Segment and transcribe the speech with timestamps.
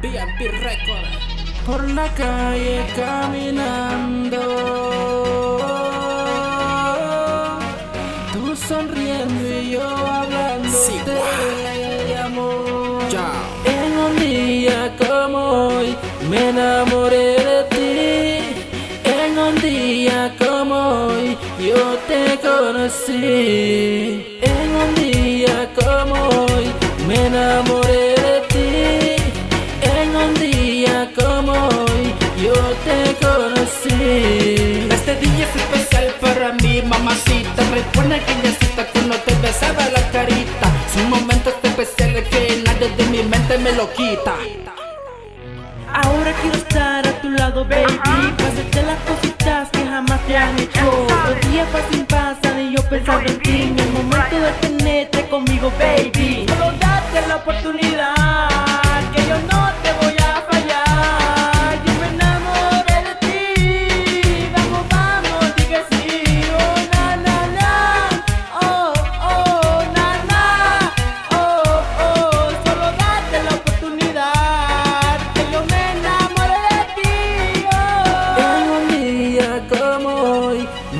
[0.00, 1.08] BMP Record.
[1.66, 4.38] Por la calle caminando.
[8.32, 13.08] Tú sonriendo y yo hablando Sí, de amor.
[13.10, 13.32] Ya.
[13.64, 15.38] En un día como
[15.68, 15.96] hoy
[16.30, 17.98] me enamoré de ti.
[19.04, 20.76] En un día como
[21.06, 24.38] hoy yo te conocí.
[24.42, 26.70] En un día como hoy
[27.08, 27.77] me enamoré
[32.84, 34.88] te conocí.
[34.90, 37.62] Este día es especial para mí, mamacita.
[37.72, 40.66] Recuerda aquella cita cuando te besaba la carita.
[40.94, 44.34] Son momentos especiales que nadie de mi mente me lo quita.
[45.92, 47.98] Ahora quiero estar a tu lado, baby.
[48.46, 51.06] Hacerte las cositas que jamás te han hecho.
[51.28, 53.62] Los días pasan, pasan y yo pensando en ti.
[53.62, 56.46] En el momento de tenerte conmigo, baby.
[56.48, 58.66] Solo date la oportunidad,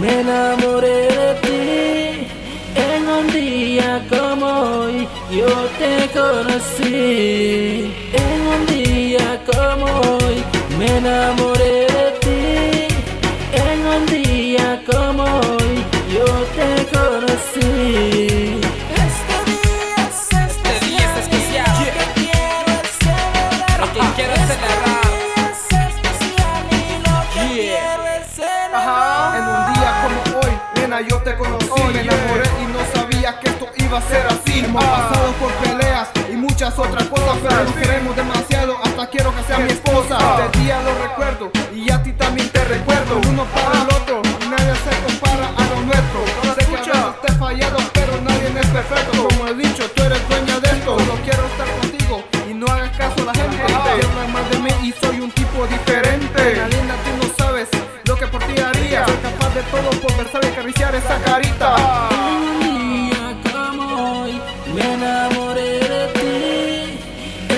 [0.00, 2.26] me enamoré de ti.
[2.76, 7.77] En un día como hoy yo te conocí.
[33.88, 38.16] Iba a ser así Hemos pasado por peleas y muchas otras cosas Pero nos queremos
[38.16, 40.18] demasiado, hasta quiero que sea mi esposa.
[40.44, 43.20] Este día lo recuerdo y a ti también te recuerdo.
[43.28, 46.20] Uno para el otro, nadie se compara a lo nuestro.
[46.54, 49.28] Sé que a veces te he fallado, pero nadie es perfecto.
[49.28, 50.98] Como he dicho, tú eres dueña de esto.
[50.98, 53.56] Solo quiero estar contigo y no hagas caso a la gente.
[53.56, 56.42] Que hablan más de mí y soy un tipo diferente.
[56.70, 57.68] Nena, tú no sabes
[58.04, 59.06] lo que por ti haría.
[59.06, 62.07] Soy capaz de todo por besar y acariciar esa carita
[64.78, 66.34] me enamoré de ti.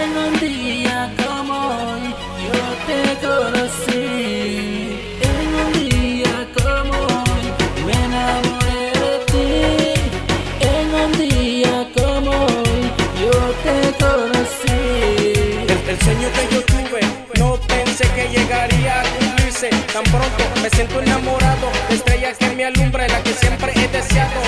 [0.00, 2.14] En un día como hoy
[2.46, 4.04] yo te conocí.
[5.28, 7.44] En un día como hoy
[7.86, 9.50] me enamoré de ti.
[10.60, 12.82] En un día como hoy
[13.22, 14.80] yo te conocí.
[15.72, 17.00] El, el sueño que yo tuve,
[17.38, 20.44] no pensé que llegaría a cumplirse tan pronto.
[20.62, 24.40] Me siento enamorado, estrella que me alumbra, la que siempre he deseado.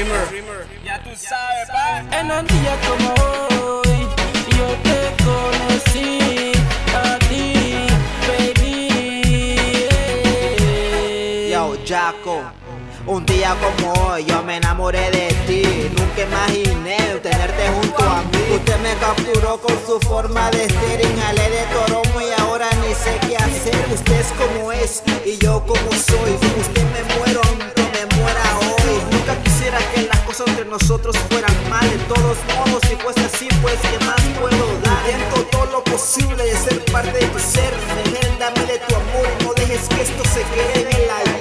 [0.00, 2.00] Dreamer, ya tú sabes, pa.
[2.18, 3.12] En un día como
[3.60, 4.08] hoy
[4.56, 6.52] yo te conocí
[6.96, 7.86] a ti,
[8.26, 8.88] baby.
[11.50, 12.40] Yo, Jaco.
[13.06, 15.62] Un día como hoy yo me enamoré de ti
[15.96, 21.48] Nunca imaginé tenerte junto a mí Usted me capturó con su forma de ser Inhalé
[21.50, 25.90] de toromo y ahora ni sé qué hacer Usted es como es y yo como
[25.92, 27.29] soy usted me muero
[30.70, 35.42] nosotros fueran mal De todos modos si fuese así pues qué más puedo dar Intento
[35.50, 37.74] todo lo posible de ser parte de tu ser
[38.38, 41.39] dame de tu amor y no dejes que esto se quede en el ayer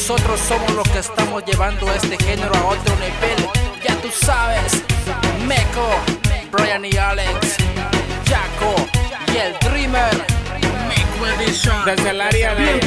[0.00, 3.36] Nosotros somos los que estamos llevando este género a otro nivel.
[3.86, 4.82] Ya tú sabes,
[5.46, 5.90] Meco,
[6.50, 7.58] Brian y Alex,
[8.26, 8.76] Jaco
[9.30, 10.24] y el Dreamer.
[10.88, 11.84] Meco Edition.
[11.84, 12.80] Desde el área de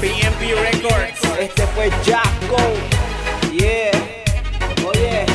[0.00, 1.20] BMP Records.
[1.38, 2.56] Este fue Jaco
[3.52, 3.90] Yeah
[4.88, 5.26] Oye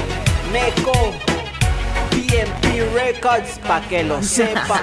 [0.51, 1.13] Meco
[2.09, 4.81] PMP Records Pa' que lo sepa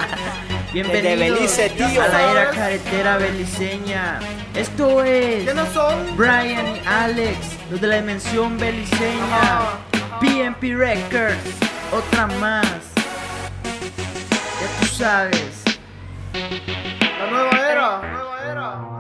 [0.72, 2.02] Bienvenidos Belice, tío.
[2.02, 4.20] a la era carretera beliceña.
[4.54, 6.16] Esto es ¿Quiénes son?
[6.16, 7.38] Brian y Alex,
[7.70, 9.60] los de la dimensión beliceña.
[10.20, 11.38] PMP Records,
[11.90, 12.66] otra más.
[13.64, 15.62] Ya tú sabes.
[16.34, 18.97] La nueva era, nueva era.